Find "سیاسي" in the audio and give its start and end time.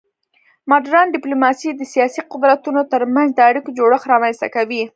1.93-2.21